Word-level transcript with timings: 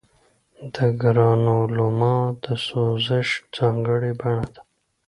د 0.73 0.77
ګرانولوما 1.01 2.15
د 2.43 2.45
سوزش 2.65 3.29
ځانګړې 3.55 4.11
بڼه 4.19 4.45
ده. 4.53 4.61